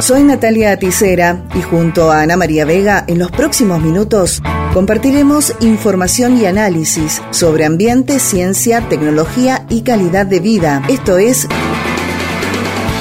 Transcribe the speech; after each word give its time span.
Soy 0.00 0.24
Natalia 0.24 0.72
Aticera 0.72 1.44
y 1.54 1.62
junto 1.62 2.10
a 2.10 2.22
Ana 2.22 2.36
María 2.36 2.64
Vega 2.64 3.04
en 3.06 3.18
los 3.18 3.30
próximos 3.30 3.80
minutos 3.80 4.42
compartiremos 4.74 5.54
información 5.60 6.40
y 6.40 6.46
análisis 6.46 7.22
sobre 7.30 7.66
ambiente, 7.66 8.18
ciencia, 8.18 8.88
tecnología 8.88 9.64
y 9.68 9.82
calidad 9.82 10.26
de 10.26 10.40
vida. 10.40 10.82
Esto 10.88 11.18
es 11.18 11.46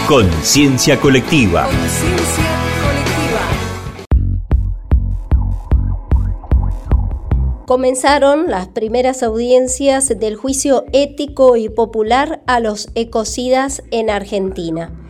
Conciencia 0.07 0.99
Colectiva. 0.99 1.67
Comenzaron 7.65 8.47
las 8.47 8.67
primeras 8.67 9.23
audiencias 9.23 10.09
del 10.19 10.35
juicio 10.35 10.83
ético 10.91 11.55
y 11.55 11.69
popular 11.69 12.43
a 12.45 12.59
los 12.59 12.89
ecocidas 12.95 13.81
en 13.91 14.09
Argentina 14.09 15.00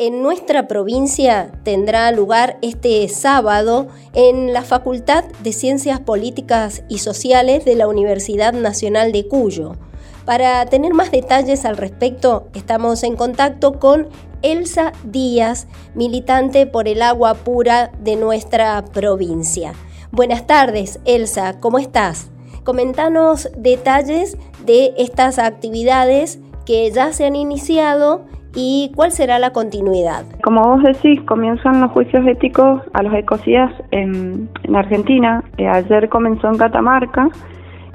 en 0.00 0.22
nuestra 0.22 0.68
provincia 0.68 1.50
tendrá 1.64 2.12
lugar 2.12 2.56
este 2.62 3.08
sábado 3.08 3.88
en 4.14 4.52
la 4.52 4.62
Facultad 4.62 5.24
de 5.42 5.52
Ciencias 5.52 5.98
Políticas 5.98 6.84
y 6.88 6.98
Sociales 6.98 7.64
de 7.64 7.74
la 7.74 7.88
Universidad 7.88 8.52
Nacional 8.52 9.10
de 9.10 9.26
Cuyo. 9.26 9.72
Para 10.24 10.64
tener 10.66 10.94
más 10.94 11.10
detalles 11.10 11.64
al 11.64 11.76
respecto, 11.76 12.46
estamos 12.54 13.02
en 13.02 13.16
contacto 13.16 13.80
con 13.80 14.08
Elsa 14.42 14.92
Díaz, 15.02 15.66
militante 15.96 16.68
por 16.68 16.86
el 16.86 17.02
agua 17.02 17.34
pura 17.34 17.90
de 18.00 18.14
nuestra 18.14 18.84
provincia. 18.84 19.72
Buenas 20.12 20.46
tardes, 20.46 21.00
Elsa, 21.06 21.58
¿cómo 21.58 21.80
estás? 21.80 22.30
Comentanos 22.62 23.48
detalles 23.56 24.36
de 24.64 24.94
estas 24.96 25.40
actividades 25.40 26.38
que 26.68 26.90
ya 26.90 27.12
se 27.12 27.24
han 27.24 27.34
iniciado 27.34 28.26
y 28.54 28.92
cuál 28.94 29.10
será 29.10 29.38
la 29.38 29.54
continuidad. 29.54 30.24
Como 30.44 30.62
vos 30.62 30.82
decís, 30.82 31.18
comienzan 31.22 31.80
los 31.80 31.92
juicios 31.92 32.26
éticos 32.26 32.82
a 32.92 33.02
los 33.02 33.14
ecocidas 33.14 33.72
en, 33.90 34.50
Argentina. 34.74 35.42
Eh, 35.56 35.66
ayer 35.66 36.10
comenzó 36.10 36.48
en 36.48 36.58
Catamarca 36.58 37.30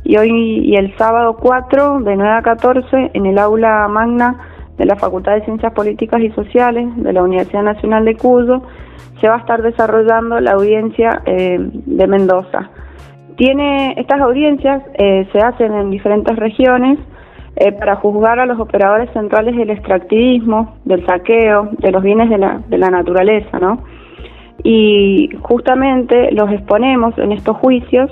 y 0.03 0.17
hoy 0.17 0.31
y 0.66 0.75
el 0.75 0.98
sábado 0.98 1.38
4 1.39 2.00
de 2.00 2.16
9 2.16 2.31
a 2.31 2.42
14 2.42 3.11
en 3.14 3.25
el 3.28 3.38
aula 3.38 3.88
magna 3.88 4.39
de 4.78 4.86
la 4.86 4.95
Facultad 4.95 5.33
de 5.33 5.45
Ciencias 5.45 5.72
Políticas 5.73 6.20
y 6.22 6.31
Sociales 6.31 6.89
de 6.95 7.14
la 7.14 7.22
Universidad 7.22 7.61
Nacional 7.61 8.05
de 8.05 8.16
Cuyo 8.16 8.64
se 9.22 9.30
va 9.30 9.36
a 9.36 9.39
estar 9.39 9.61
desarrollando 9.61 10.39
la 10.39 10.53
audiencia 10.53 11.22
eh, 11.28 11.58
de 11.59 12.08
Mendoza. 12.08 12.72
Tiene 13.38 13.94
estas 13.98 14.20
audiencias 14.20 14.81
eh, 14.95 15.28
se 15.31 15.39
hacen 15.39 15.76
en 15.76 15.92
diferentes 15.92 16.36
regiones 16.38 16.98
eh, 17.56 17.72
para 17.72 17.96
juzgar 17.98 18.40
a 18.40 18.46
los 18.46 18.59
operadores 18.59 19.12
centrales 19.12 19.56
del 19.56 19.70
extractivismo, 19.70 20.76
del 20.86 21.06
saqueo, 21.06 21.70
de 21.78 21.92
los 21.92 22.02
bienes 22.02 22.30
de 22.30 22.40
la, 22.40 22.62
de 22.68 22.78
la 22.78 22.90
naturaleza, 22.90 23.60
¿no? 23.60 23.84
Y 24.64 25.30
justamente 25.42 26.32
los 26.32 26.52
exponemos 26.52 27.18
en 27.18 27.32
estos 27.32 27.58
juicios 27.58 28.10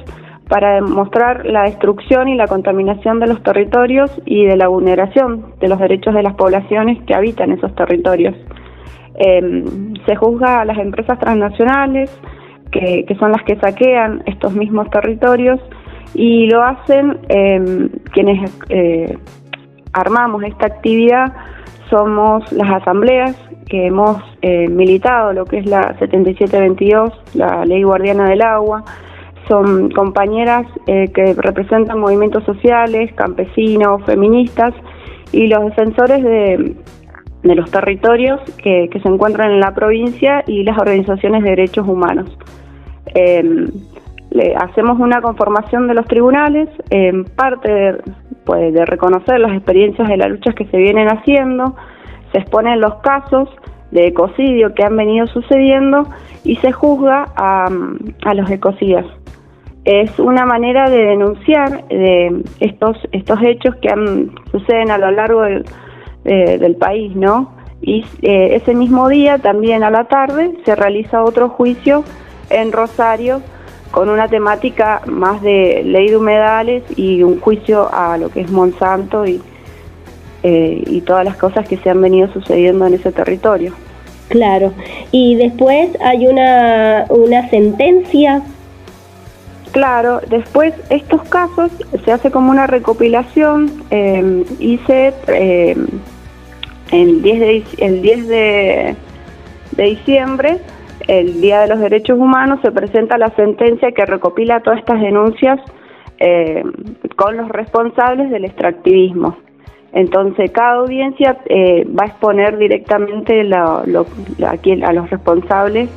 para 0.48 0.75
demostrar 0.75 1.45
la 1.45 1.64
destrucción 1.64 2.28
y 2.28 2.36
la 2.36 2.45
contaminación 2.45 3.20
de 3.20 3.28
los 3.28 3.42
territorios 3.42 4.11
y 4.25 4.45
de 4.45 4.58
la 4.58 4.67
vulneración 4.67 5.55
de 5.59 5.70
los 5.70 5.80
derechos 5.80 6.14
de 6.14 6.23
las 6.23 6.36
poblaciones 6.36 7.02
que 7.03 7.16
habitan 7.16 7.52
esos 7.52 7.73
territorios. 7.73 8.36
Em, 9.16 9.94
se 10.05 10.16
juzga 10.16 10.61
a 10.61 10.66
las 10.66 10.78
empresas 10.78 11.17
transnacionales, 11.20 12.11
que, 12.72 13.05
que 13.05 13.16
son 13.16 13.31
las 13.31 13.44
que 13.44 13.55
saquean 13.55 14.23
estos 14.26 14.53
mismos 14.53 14.89
territorios, 14.89 15.59
y 16.13 16.47
lo 16.47 16.63
hacen 16.63 17.17
eh, 17.30 17.89
quienes 18.11 18.52
eh, 18.69 19.17
armamos 19.94 20.43
esta 20.43 20.67
actividad, 20.67 21.33
somos 21.89 22.52
las 22.52 22.81
asambleas 22.81 23.35
que 23.67 23.88
hemos 23.88 24.17
eh, 24.41 24.67
militado 24.67 25.33
lo 25.33 25.45
que 25.45 25.59
es 25.59 25.66
la 25.66 25.95
7722, 25.99 27.35
la 27.35 27.66
ley 27.66 27.83
guardiana 27.83 28.30
del 28.30 28.41
agua, 28.41 28.83
son 29.47 29.89
compañeras 29.91 30.66
que 30.85 31.33
representan 31.36 31.99
movimientos 31.99 32.43
sociales, 32.45 33.11
campesinos, 33.15 34.02
feministas 34.05 34.73
y 35.33 35.47
los 35.47 35.65
defensores 35.65 36.23
de, 36.23 36.76
de 37.43 37.55
los 37.55 37.70
territorios 37.70 38.39
que, 38.64 38.87
que, 38.89 38.99
se 38.99 39.08
encuentran 39.09 39.52
en 39.52 39.59
la 39.59 39.73
provincia 39.73 40.43
y 40.47 40.64
las 40.64 40.77
organizaciones 40.77 41.43
de 41.43 41.49
derechos 41.49 41.87
humanos. 41.87 42.37
Eh, 43.15 43.43
le 44.31 44.55
hacemos 44.55 44.99
una 44.99 45.21
conformación 45.21 45.87
de 45.87 45.93
los 45.93 46.05
tribunales, 46.08 46.69
en 46.89 47.25
parte 47.25 47.71
de, 47.71 48.02
pues, 48.45 48.73
reconocer 48.87 49.39
las 49.39 49.53
experiencias 49.53 50.08
de 50.08 50.17
las 50.17 50.30
luchas 50.30 50.55
que 50.55 50.65
se 50.65 50.77
vienen 50.77 51.08
haciendo, 51.09 51.75
se 52.31 52.39
exponen 52.39 52.80
los 52.80 52.95
casos 52.95 53.49
de 53.91 54.08
ecocidio 54.08 54.73
que 54.73 54.83
han 54.83 54.95
venido 54.95 55.27
sucediendo 55.27 56.08
y 56.45 56.55
se 56.58 56.71
juzga 56.71 57.27
a, 57.36 57.70
a 58.25 58.33
los 58.33 58.49
ecocidas. 58.49 59.05
Es 59.83 60.17
una 60.17 60.45
manera 60.45 60.89
de 60.89 61.05
denunciar 61.05 61.87
de 61.87 62.43
estos 62.59 62.97
estos 63.11 63.39
hechos 63.41 63.75
que 63.77 63.89
han, 63.89 64.31
suceden 64.52 64.91
a 64.91 64.97
lo 64.97 65.11
largo 65.11 65.41
del, 65.41 65.65
del 66.23 66.75
país, 66.75 67.15
¿no? 67.15 67.55
Y 67.81 68.05
eh, 68.21 68.55
ese 68.55 68.75
mismo 68.75 69.09
día, 69.09 69.39
también 69.39 69.83
a 69.83 69.89
la 69.89 70.03
tarde, 70.03 70.53
se 70.65 70.75
realiza 70.75 71.23
otro 71.23 71.49
juicio 71.49 72.03
en 72.52 72.71
Rosario 72.71 73.41
con 73.91 74.09
una 74.09 74.27
temática 74.27 75.02
más 75.05 75.41
de 75.41 75.83
ley 75.85 76.09
de 76.09 76.17
humedales 76.17 76.83
y 76.95 77.23
un 77.23 77.39
juicio 77.39 77.93
a 77.93 78.17
lo 78.17 78.29
que 78.29 78.41
es 78.41 78.49
Monsanto 78.49 79.25
y, 79.25 79.41
eh, 80.43 80.81
y 80.87 81.02
todas 81.02 81.25
las 81.25 81.35
cosas 81.35 81.67
que 81.67 81.77
se 81.77 81.89
han 81.89 82.02
venido 82.02 82.31
sucediendo 82.31 82.87
en 82.87 82.93
ese 82.95 83.11
territorio. 83.11 83.73
Claro, 84.29 84.71
y 85.11 85.35
después 85.35 85.89
hay 86.02 86.25
una, 86.25 87.05
una 87.09 87.49
sentencia. 87.49 88.41
Claro, 89.73 90.21
después 90.29 90.73
estos 90.89 91.23
casos 91.23 91.69
se 92.03 92.11
hace 92.11 92.31
como 92.31 92.49
una 92.49 92.65
recopilación 92.65 93.83
eh, 93.89 94.45
y 94.59 94.77
se 94.87 95.13
eh, 95.27 95.75
el 96.91 97.21
10 97.21 97.39
de, 97.39 97.63
el 97.77 98.02
10 98.02 98.27
de, 98.27 98.95
de 99.71 99.83
diciembre 99.83 100.59
el 101.08 101.42
Día 101.42 101.62
de 101.62 101.67
los 101.67 101.80
Derechos 101.80 102.17
Humanos 102.17 102.60
se 102.62 102.72
presenta 102.72 103.17
la 103.17 103.30
sentencia 103.36 103.92
que 103.92 104.06
recopila 104.06 104.62
todas 104.62 104.80
estas 104.80 105.02
denuncias 105.02 105.60
eh, 106.20 106.64
con 107.16 107.38
los 107.38 107.50
responsables 107.50 108.30
del 108.30 108.45
extractivismo. 108.45 109.38
Entonces, 109.94 110.52
cada 110.52 110.76
audiencia 110.76 111.38
eh, 111.48 111.86
va 111.88 112.06
a 112.06 112.08
exponer 112.08 112.58
directamente 112.58 113.44
lo, 113.44 113.84
a, 113.84 114.94
los 114.94 115.10
responsables 115.10 115.89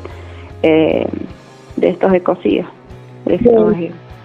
eh, 0.63 1.07
de 1.77 1.89
estos 1.89 2.13
ecocidios. 2.13 2.67
De 3.25 3.37
estos 3.37 3.77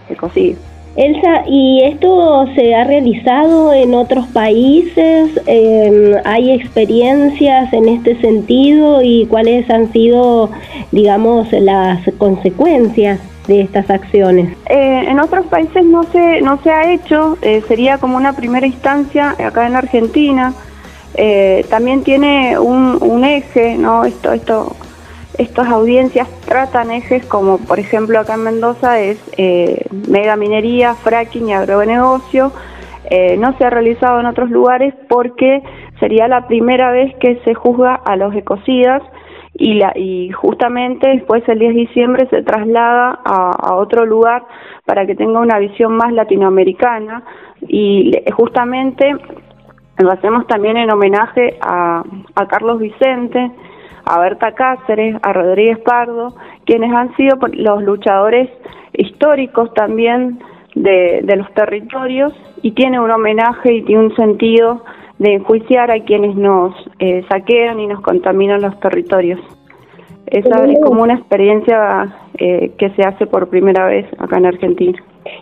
ecocidios. 0.10 0.69
Elsa, 1.00 1.44
¿y 1.48 1.82
esto 1.86 2.46
se 2.56 2.76
ha 2.76 2.84
realizado 2.84 3.72
en 3.72 3.96
otros 3.96 4.28
países? 4.28 5.30
Em, 5.46 6.16
¿Hay 6.26 6.52
experiencias 6.52 7.72
en 7.72 7.88
este 7.88 8.20
sentido 8.20 9.02
y 9.02 9.26
cuáles 9.28 9.70
han 9.70 9.94
sido, 9.94 10.50
digamos, 10.92 11.50
las 11.54 12.02
consecuencias 12.18 13.18
de 13.48 13.62
estas 13.62 13.90
acciones? 13.90 14.58
Eh, 14.70 15.06
en 15.08 15.22
otros 15.22 15.46
países 15.46 15.86
no 15.86 16.04
se, 16.04 16.42
no 16.42 16.62
se 16.64 16.70
ha 16.70 16.92
hecho, 16.92 17.38
eh, 17.44 17.64
sería 17.66 17.98
como 17.98 18.18
una 18.18 18.34
primera 18.34 18.68
instancia 18.68 19.38
acá 19.40 19.68
en 19.68 19.78
Argentina. 19.78 20.54
Eh, 21.14 21.66
también 21.70 22.04
tiene 22.04 22.60
un, 22.60 22.98
un 23.02 23.24
eje, 23.24 23.78
¿no? 23.78 24.04
Esto, 24.04 24.34
esto 24.34 24.76
estas 25.40 25.70
audiencias 25.70 26.28
tratan 26.46 26.92
ejes 26.92 27.26
como, 27.26 27.60
por 27.60 27.80
ejemplo, 27.80 28.20
acá 28.20 28.34
en 28.36 28.44
Mendoza 28.44 29.00
es 29.00 29.18
eh, 29.38 29.86
mega 30.10 30.36
minería, 30.36 30.96
fracking 30.96 31.48
y 31.48 31.54
agronegocio. 31.54 32.52
Eh, 33.10 33.38
no 33.38 33.58
se 33.58 33.64
ha 33.64 33.70
realizado 33.70 34.20
en 34.20 34.26
otros 34.26 34.50
lugares 34.50 34.94
porque 35.08 35.64
sería 36.00 36.28
la 36.28 36.46
primera 36.48 36.92
vez 36.92 37.16
que 37.22 37.40
se 37.46 37.54
juzga 37.54 37.96
a 37.96 38.18
los 38.18 38.36
ecocidas 38.36 39.02
y, 39.54 39.76
la, 39.76 39.94
y 39.96 40.30
justamente 40.32 41.08
después 41.08 41.42
el 41.48 41.58
10 41.58 41.74
de 41.74 41.80
diciembre 41.80 42.28
se 42.30 42.44
traslada 42.44 43.20
a, 43.24 43.76
otro 43.76 44.06
lugar 44.06 44.44
para 44.86 45.06
que 45.06 45.16
tenga 45.16 45.40
una 45.40 45.58
visión 45.58 45.94
más 45.94 46.12
latinoamericana 46.12 47.24
y 47.62 48.12
justamente 48.36 49.16
lo 50.00 50.12
hacemos 50.12 50.46
también 50.48 50.76
en 50.76 50.92
homenaje 50.92 51.58
a 51.62 52.04
Carlos 52.50 52.80
Vicente, 52.80 53.52
a 54.10 54.20
Berta 54.20 54.54
Cáceres, 54.54 55.16
a 55.22 55.34
Rodríguez 55.34 55.78
Pardo, 55.80 56.36
quienes 56.66 56.92
han 56.92 57.16
sido 57.16 57.38
los 57.54 57.84
luchadores 57.84 58.50
históricos 58.94 59.72
también 59.76 60.40
de, 60.74 61.22
los 61.38 61.54
territorios 61.54 62.34
y 62.64 62.72
tiene 62.72 63.00
un 63.00 63.12
homenaje 63.12 63.72
y 63.74 63.84
tiene 63.84 64.06
un 64.06 64.16
sentido 64.16 64.84
de 65.20 65.36
enjuiciar 65.36 65.92
a 65.92 66.04
quienes 66.04 66.36
nos 66.36 66.74
eh, 66.98 67.24
saquean 67.30 67.80
y 67.80 67.86
nos 67.88 68.02
contaminan 68.02 68.62
los 68.62 68.80
territorios. 68.80 69.40
Esa 70.26 70.66
es 70.66 70.80
como 70.84 71.04
una 71.04 71.16
experiencia 71.16 72.16
eh, 72.38 72.72
que 72.78 72.90
se 72.92 73.04
hace 73.04 73.28
por 73.28 73.50
primera 73.50 73.86
vez 73.86 74.08
acá 74.18 74.38
en 74.38 74.46
Argentina. 74.48 74.98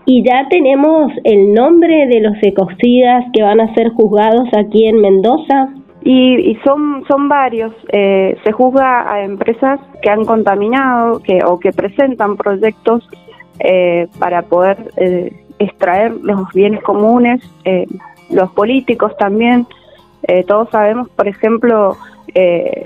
Y 0.06 0.24
ya 0.24 0.48
tenemos 0.50 1.12
el 1.24 1.54
nombre 1.54 2.08
de 2.08 2.20
los 2.20 2.36
ecocidas 2.42 3.26
que 3.34 3.44
van 3.44 3.62
a 3.62 3.74
ser 3.76 3.90
juzgados 3.92 4.50
aquí 4.58 4.88
en 4.88 5.00
Mendoza. 5.00 5.70
Y, 6.10 6.58
son, 6.64 7.04
son 7.06 7.28
varios. 7.28 7.74
Eh, 7.90 8.38
se 8.46 8.54
juzga 8.54 9.12
a 9.12 9.26
empresas 9.26 9.78
que 10.02 10.10
han 10.10 10.24
contaminado 10.24 11.22
que, 11.22 11.44
o 11.44 11.60
que 11.60 11.74
presentan 11.74 12.38
proyectos 12.38 13.06
eh, 13.60 14.08
para 14.18 14.44
poder 14.44 14.90
eh, 14.96 15.34
extraer 15.60 16.14
los 16.22 16.50
bienes 16.54 16.82
comunes, 16.84 17.42
los 18.30 18.50
políticos 18.52 19.18
también. 19.18 19.68
todos 20.48 20.70
sabemos, 20.70 21.10
por 21.10 21.28
ejemplo, 21.28 21.98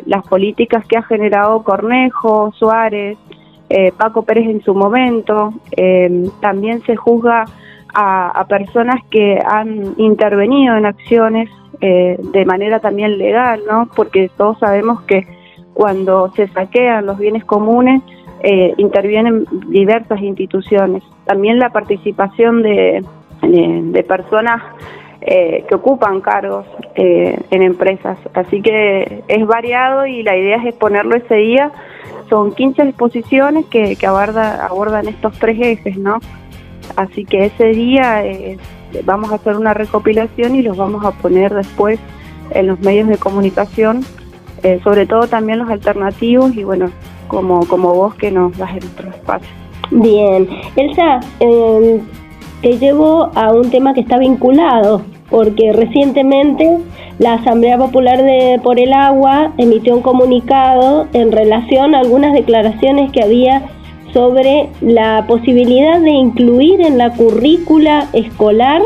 las 0.05 0.25
políticas 0.27 0.83
que 0.87 0.97
ha 0.97 1.03
generado 1.03 1.63
Cornejo, 1.63 2.51
Suárez, 2.53 3.19
Paco 3.97 4.23
Pérez 4.23 4.47
en 4.47 4.63
su 4.63 4.73
momento. 4.73 5.53
también 6.39 6.81
se 6.87 6.95
juzga 6.95 7.45
a, 7.93 8.45
personas 8.47 9.03
que 9.11 9.39
han 9.45 9.93
intervenido 9.97 10.75
en 10.75 10.85
acciones 10.85 11.49
eh, 11.81 12.17
de 12.19 12.45
manera 12.45 12.79
también 12.79 13.17
legal, 13.17 13.61
¿no? 13.69 13.89
Porque 13.95 14.29
todos 14.37 14.59
sabemos 14.59 15.01
que 15.03 15.27
cuando 15.73 16.31
se 16.35 16.47
saquean 16.49 17.05
los 17.05 17.17
bienes 17.17 17.43
comunes 17.45 18.01
eh, 18.43 18.73
intervienen 18.77 19.45
diversas 19.67 20.21
instituciones. 20.21 21.03
También 21.25 21.59
la 21.59 21.71
participación 21.71 22.61
de, 22.61 23.03
personas 24.07 24.61
eh, 25.21 25.65
que 25.67 25.75
ocupan 25.75 26.21
cargos 26.21 26.65
en 26.95 27.61
empresas. 27.61 28.17
Así 28.33 28.61
que 28.61 29.23
es 29.27 29.47
variado 29.47 30.05
y 30.05 30.23
la 30.23 30.37
idea 30.37 30.57
es 30.57 30.65
exponerlo 30.65 31.15
ese 31.15 31.35
día. 31.35 31.71
Son 32.29 32.53
15 32.53 32.83
exposiciones 32.83 33.65
que, 33.65 33.95
que 33.95 34.07
aborda, 34.07 34.65
abordan 34.65 35.07
estos 35.07 35.37
tres 35.39 35.57
ejes, 35.59 35.97
¿no? 35.97 36.19
Así 36.95 37.25
que 37.25 37.45
ese 37.45 37.67
día 37.67 38.25
eh, 38.25 38.57
vamos 39.05 39.31
a 39.31 39.35
hacer 39.35 39.55
una 39.55 39.73
recopilación 39.73 40.55
y 40.55 40.61
los 40.61 40.77
vamos 40.77 41.05
a 41.05 41.11
poner 41.11 41.53
después 41.53 41.99
en 42.51 42.67
los 42.67 42.79
medios 42.81 43.07
de 43.07 43.17
comunicación, 43.17 44.03
eh, 44.63 44.79
sobre 44.83 45.05
todo 45.05 45.27
también 45.27 45.59
los 45.59 45.69
alternativos 45.69 46.55
y 46.55 46.63
bueno, 46.63 46.91
como, 47.27 47.65
como 47.67 47.93
vos 47.93 48.15
que 48.15 48.31
nos 48.31 48.57
das 48.57 48.71
el 48.75 48.85
otro 48.85 49.09
espacio. 49.09 49.49
Bien, 49.91 50.47
Elsa, 50.75 51.19
eh, 51.39 52.01
te 52.61 52.77
llevo 52.77 53.31
a 53.35 53.51
un 53.51 53.69
tema 53.69 53.93
que 53.93 54.01
está 54.01 54.17
vinculado, 54.17 55.01
porque 55.29 55.73
recientemente 55.73 56.77
la 57.19 57.33
Asamblea 57.33 57.77
Popular 57.77 58.21
de 58.21 58.59
por 58.63 58.79
el 58.79 58.93
Agua 58.93 59.53
emitió 59.57 59.95
un 59.95 60.01
comunicado 60.01 61.07
en 61.13 61.31
relación 61.31 61.95
a 61.95 61.99
algunas 61.99 62.33
declaraciones 62.33 63.11
que 63.11 63.23
había 63.23 63.63
sobre 64.13 64.69
la 64.81 65.25
posibilidad 65.27 65.99
de 65.99 66.11
incluir 66.11 66.81
en 66.81 66.97
la 66.97 67.13
currícula 67.13 68.07
escolar 68.13 68.81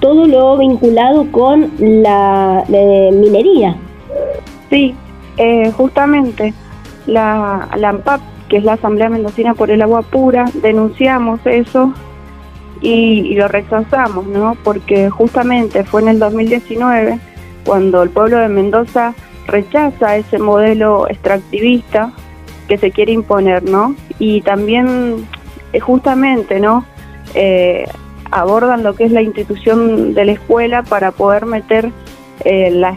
todo 0.00 0.26
lo 0.26 0.58
vinculado 0.58 1.30
con 1.30 1.70
la 1.78 2.64
minería. 2.68 3.76
Sí, 4.70 4.94
eh, 5.36 5.72
justamente 5.72 6.52
la, 7.06 7.68
la 7.76 7.88
AMPAP, 7.90 8.20
que 8.48 8.58
es 8.58 8.64
la 8.64 8.74
Asamblea 8.74 9.08
Mendocina 9.08 9.54
por 9.54 9.70
el 9.70 9.82
Agua 9.82 10.02
Pura, 10.02 10.44
denunciamos 10.62 11.40
eso 11.44 11.92
y, 12.80 13.34
lo 13.34 13.48
rechazamos, 13.48 14.26
¿no? 14.26 14.56
Porque 14.62 15.10
justamente 15.10 15.84
fue 15.84 16.02
en 16.02 16.08
el 16.08 16.18
2019 16.18 17.18
cuando 17.64 18.02
el 18.02 18.10
pueblo 18.10 18.38
de 18.38 18.48
Mendoza 18.48 19.14
rechaza 19.46 20.16
ese 20.16 20.38
modelo 20.38 21.08
extractivista 21.08 22.12
que 22.68 22.78
se 22.78 22.90
quiere 22.90 23.12
imponer, 23.12 23.62
¿no? 23.62 23.94
Y 24.18 24.40
también 24.42 25.26
eh, 25.72 25.80
justamente, 25.80 26.60
¿no? 26.60 26.84
Eh, 27.34 27.86
abordan 28.30 28.82
lo 28.82 28.94
que 28.94 29.04
es 29.04 29.12
la 29.12 29.22
institución 29.22 30.14
de 30.14 30.24
la 30.24 30.32
escuela 30.32 30.82
para 30.82 31.12
poder 31.12 31.46
meter 31.46 31.90
eh, 32.44 32.70
la, 32.70 32.96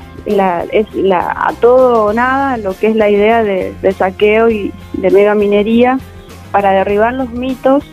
es 0.72 0.94
la, 0.96 1.32
a 1.48 1.54
todo 1.54 2.06
o 2.06 2.14
nada 2.14 2.58
lo 2.58 2.76
que 2.76 2.88
es 2.88 2.96
la 2.96 3.10
idea 3.10 3.44
de, 3.44 3.74
saqueo 3.94 4.50
y 4.50 4.74
de 4.94 5.12
mega 5.12 5.36
minería 5.36 6.00
para 6.52 6.72
derribar 6.72 7.14
los 7.14 7.30
mitos 7.32 7.84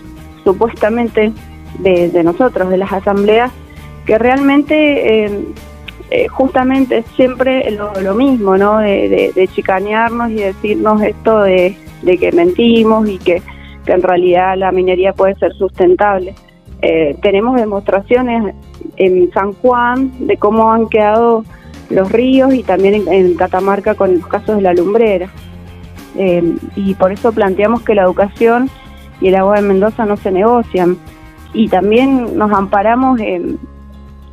supuestamente 0.42 1.32
de, 1.78 2.24
nosotros, 2.24 2.70
de 2.70 2.76
las 2.76 2.92
asambleas, 2.92 3.50
que 4.06 4.16
realmente 4.16 5.24
eh, 5.24 5.44
justamente 6.30 6.98
es 6.98 7.06
siempre 7.16 7.70
lo, 7.70 8.14
mismo, 8.14 8.56
¿no? 8.56 8.78
De, 8.78 9.48
chicanearnos 9.54 10.30
y 10.30 10.36
decirnos 10.36 11.02
esto 11.02 11.40
de, 11.40 11.76
que 12.04 12.32
mentimos 12.32 13.08
y 13.08 13.18
que, 13.18 13.42
en 13.86 14.02
realidad 14.02 14.56
la 14.56 14.72
minería 14.72 15.12
puede 15.12 15.34
ser 15.34 15.52
sustentable. 15.54 16.34
Eh, 16.80 17.16
tenemos 17.22 17.56
demostraciones 17.56 18.54
en 18.96 19.30
San 19.32 19.52
Juan 19.54 20.26
de 20.26 20.36
cómo 20.36 20.72
han 20.72 20.88
quedado 20.88 21.44
los 21.90 22.10
ríos 22.10 22.54
y 22.54 22.62
también 22.62 23.06
en, 23.08 23.34
Catamarca 23.34 23.94
con 23.94 24.14
los 24.14 24.26
casos 24.26 24.56
de 24.56 24.62
la 24.62 24.72
lumbrera. 24.72 25.28
Eh, 26.16 26.54
y 26.76 26.94
por 26.94 27.12
eso 27.12 27.32
planteamos 27.32 27.82
que 27.82 27.94
la 27.94 28.02
educación 28.02 28.70
y 29.20 29.28
el 29.28 29.34
agua 29.34 29.56
de 29.56 29.62
Mendoza 29.62 30.06
no 30.06 30.16
se 30.16 30.30
negocian. 30.30 30.96
Y 31.52 31.68
también 31.68 32.36
nos 32.36 32.52
amparamos 32.52 33.20
en, 33.20 33.58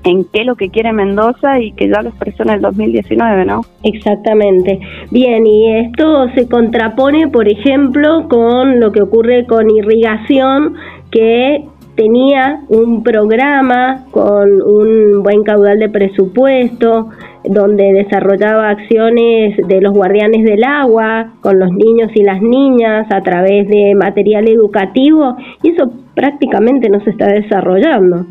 en 0.03 0.25
qué 0.25 0.43
lo 0.43 0.55
que 0.55 0.69
quiere 0.69 0.93
Mendoza 0.93 1.59
y 1.59 1.73
que 1.73 1.89
ya 1.89 2.01
lo 2.01 2.09
expresó 2.09 2.43
en 2.43 2.49
el 2.49 2.61
2019, 2.61 3.45
¿no? 3.45 3.61
Exactamente. 3.83 4.79
Bien, 5.11 5.45
y 5.45 5.77
esto 5.77 6.27
se 6.35 6.47
contrapone, 6.47 7.27
por 7.27 7.47
ejemplo, 7.47 8.27
con 8.27 8.79
lo 8.79 8.91
que 8.91 9.01
ocurre 9.01 9.45
con 9.45 9.69
irrigación, 9.69 10.75
que 11.11 11.65
tenía 11.95 12.61
un 12.69 13.03
programa 13.03 14.05
con 14.11 14.61
un 14.61 15.23
buen 15.23 15.43
caudal 15.43 15.77
de 15.79 15.89
presupuesto, 15.89 17.09
donde 17.43 17.91
desarrollaba 17.93 18.69
acciones 18.69 19.57
de 19.67 19.81
los 19.81 19.93
guardianes 19.93 20.43
del 20.43 20.63
agua 20.63 21.33
con 21.41 21.59
los 21.59 21.71
niños 21.71 22.09
y 22.13 22.23
las 22.23 22.41
niñas 22.41 23.07
a 23.11 23.21
través 23.21 23.67
de 23.67 23.93
material 23.95 24.47
educativo, 24.47 25.35
y 25.63 25.71
eso 25.71 25.91
prácticamente 26.15 26.89
no 26.89 27.01
se 27.01 27.11
está 27.11 27.27
desarrollando. 27.27 28.25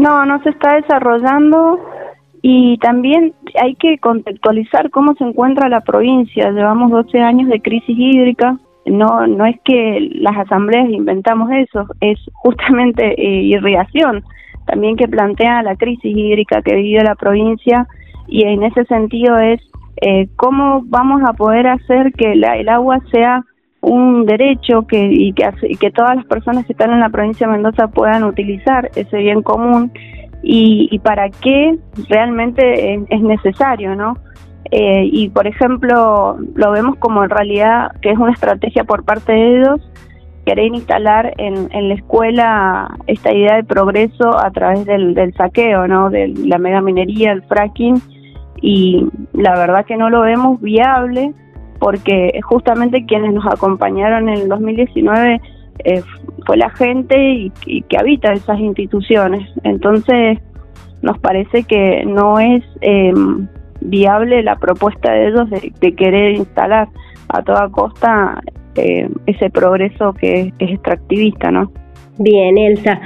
No, 0.00 0.24
no 0.24 0.42
se 0.42 0.50
está 0.50 0.76
desarrollando 0.76 1.78
y 2.42 2.78
también 2.78 3.34
hay 3.60 3.74
que 3.74 3.98
contextualizar 3.98 4.90
cómo 4.90 5.14
se 5.14 5.24
encuentra 5.24 5.68
la 5.68 5.82
provincia. 5.82 6.50
Llevamos 6.50 6.90
12 6.90 7.20
años 7.20 7.50
de 7.50 7.60
crisis 7.60 7.96
hídrica. 7.98 8.58
No, 8.86 9.26
no 9.26 9.44
es 9.44 9.56
que 9.62 10.08
las 10.14 10.36
asambleas 10.38 10.88
inventamos 10.88 11.50
eso, 11.52 11.86
es 12.00 12.18
justamente 12.32 13.14
eh, 13.20 13.42
irrigación 13.42 14.24
también 14.70 14.96
que 14.96 15.08
plantea 15.08 15.62
la 15.62 15.76
crisis 15.76 16.16
hídrica 16.16 16.62
que 16.62 16.76
vive 16.76 17.02
la 17.02 17.16
provincia 17.16 17.86
y 18.28 18.44
en 18.44 18.62
ese 18.62 18.84
sentido 18.84 19.36
es 19.38 19.60
eh, 20.00 20.28
cómo 20.36 20.82
vamos 20.84 21.22
a 21.28 21.32
poder 21.32 21.66
hacer 21.66 22.12
que 22.12 22.32
el 22.32 22.68
agua 22.68 23.00
sea 23.10 23.44
un 23.80 24.26
derecho 24.26 24.82
que, 24.86 25.06
y, 25.10 25.32
que, 25.32 25.50
y 25.62 25.76
que 25.76 25.90
todas 25.90 26.16
las 26.16 26.26
personas 26.26 26.66
que 26.66 26.72
están 26.72 26.92
en 26.92 27.00
la 27.00 27.08
provincia 27.08 27.46
de 27.46 27.54
Mendoza 27.54 27.88
puedan 27.88 28.24
utilizar 28.24 28.90
ese 28.94 29.16
bien 29.18 29.42
común 29.42 29.92
y, 30.42 30.88
y 30.90 30.98
para 30.98 31.30
qué 31.30 31.78
realmente 32.08 32.94
es, 33.08 33.20
necesario, 33.20 33.94
¿no? 33.94 34.16
Eh, 34.70 35.08
y 35.10 35.30
por 35.30 35.46
ejemplo, 35.46 36.38
lo 36.54 36.70
vemos 36.72 36.96
como 36.96 37.24
en 37.24 37.30
realidad 37.30 37.90
que 38.02 38.10
es 38.10 38.18
una 38.18 38.32
estrategia 38.32 38.84
por 38.84 39.04
parte 39.04 39.32
de 39.32 39.58
ellos 39.58 39.90
querer 40.44 40.66
instalar 40.66 41.34
en, 41.38 41.68
en 41.72 41.88
la 41.88 41.94
escuela 41.94 42.96
esta 43.06 43.32
idea 43.32 43.56
de 43.56 43.64
progreso 43.64 44.38
a 44.38 44.50
través 44.50 44.86
del, 44.86 45.14
del 45.14 45.34
saqueo, 45.34 45.86
¿no? 45.86 46.10
De 46.10 46.28
la 46.28 46.58
mega 46.58 46.80
minería, 46.80 47.32
el 47.32 47.42
fracking, 47.42 48.00
y 48.62 49.06
la 49.32 49.54
verdad 49.56 49.84
que 49.86 49.96
no 49.96 50.10
lo 50.10 50.22
vemos 50.22 50.60
viable 50.60 51.32
porque 51.80 52.38
justamente 52.44 53.06
quienes 53.06 53.32
nos 53.32 53.46
acompañaron 53.46 54.28
en 54.28 54.42
el 54.42 54.48
2019 54.48 55.40
eh, 55.84 56.02
fue 56.46 56.56
la 56.58 56.70
gente 56.70 57.18
y, 57.18 57.82
que 57.88 57.98
habita 57.98 58.32
esas 58.32 58.60
instituciones. 58.60 59.48
Entonces, 59.64 60.38
nos 61.02 61.18
parece 61.18 61.64
que 61.64 62.04
no 62.04 62.38
es 62.38 62.62
em, 62.82 63.48
viable 63.80 64.42
la 64.42 64.56
propuesta 64.56 65.12
de 65.12 65.28
ellos 65.28 65.48
de, 65.50 65.94
querer 65.94 66.32
instalar 66.36 66.88
a 67.28 67.42
toda 67.42 67.70
costa 67.70 68.42
eh, 68.76 69.08
ese 69.26 69.48
progreso 69.48 70.12
que 70.12 70.52
es 70.58 70.70
extractivista, 70.70 71.50
¿no? 71.50 71.72
Bien, 72.18 72.58
Elsa. 72.58 73.00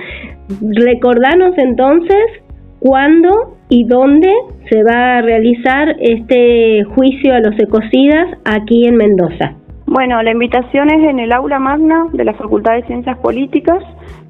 Recordanos 0.61 1.57
entonces 1.57 2.44
cuándo 2.85 3.57
y 3.71 3.85
dónde 3.85 4.31
se 4.69 4.83
va 4.83 5.17
a 5.17 5.23
realizar 5.23 5.97
este 6.01 6.85
juicio 6.85 7.33
a 7.33 7.41
los 7.41 7.59
ecocidas 7.59 8.37
aquí 8.45 8.87
en 8.87 8.97
Mendoza. 8.97 9.55
Bueno, 9.87 10.23
la 10.23 10.31
invitación 10.31 10.91
es 10.91 11.09
en 11.09 11.19
el 11.19 11.33
aula 11.33 11.59
magna 11.59 12.09
de 12.13 12.25
la 12.25 12.35
Facultad 12.35 12.75
de 12.75 12.83
Ciencias 12.83 13.17
Políticas, 13.21 13.83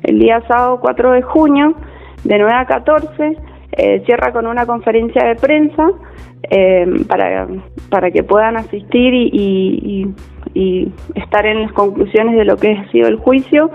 el 0.05 0.21
día 0.21 0.41
sábado 0.47 0.79
4 0.81 1.13
de 1.13 1.23
junio, 1.23 1.75
de 2.23 2.39
9 2.39 2.53
a 2.55 2.65
14. 2.67 3.37
Eh, 3.77 4.03
cierra 4.07 4.33
con 4.33 4.47
una 4.47 4.67
conferencia 4.67 5.27
de 5.27 5.35
prensa 5.35 5.89
eh, 6.49 6.87
para, 7.09 7.49
para 7.91 8.13
que 8.13 8.23
puedan 8.23 8.57
asistir 8.57 9.15
y, 9.15 10.15
y, 10.55 10.93
estar 11.17 11.45
en 11.45 11.63
las 11.63 11.73
conclusiones 11.73 12.37
de 12.37 12.45
lo 12.45 12.57
que 12.57 12.71
ha 12.71 12.89
sido 12.93 13.09
el 13.09 13.17
juicio. 13.17 13.73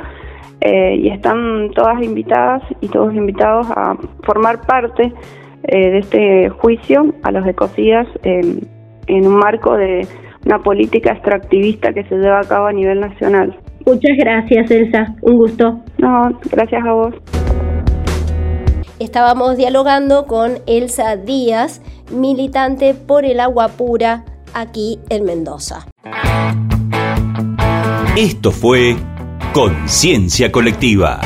Eh, 0.62 0.96
y 0.98 1.10
están 1.10 1.72
todas 1.74 2.04
invitadas 2.04 2.62
y 2.82 2.90
todos 2.90 3.14
invitados 3.14 3.68
a 3.72 3.96
formar 4.24 4.62
parte 4.62 5.14
de 5.62 6.00
este 6.00 6.50
juicio 6.50 7.14
a 7.22 7.32
los 7.32 7.46
ecocidas 7.46 8.08
en 8.24 9.28
un 9.28 9.36
marco 9.36 9.76
de 9.76 10.08
una 10.46 10.60
política 10.60 11.12
extractivista 11.12 11.94
que 11.94 12.04
se 12.06 12.16
lleva 12.16 12.40
a 12.40 12.44
cabo 12.44 12.68
a 12.68 12.74
nivel 12.74 13.00
nacional. 13.00 13.58
Muchas 13.86 14.18
gracias, 14.18 14.70
Elsa. 14.72 15.16
Un 15.22 15.38
gusto. 15.38 15.80
No, 15.98 16.30
gracias 16.52 16.84
a 16.86 16.94
vos. 16.94 17.16
Estábamos 19.00 19.58
dialogando 19.58 20.26
con 20.26 20.58
Elsa 20.68 21.16
Díaz, 21.16 21.82
militante 22.12 22.94
por 22.94 23.26
el 23.26 23.40
agua 23.40 23.70
pura 23.70 24.26
aquí 24.54 25.00
en 25.10 25.24
Mendoza. 25.24 25.88
Esto 28.18 28.52
fue 28.52 28.96
Conciencia 29.60 30.50
Colectiva. 30.50 31.20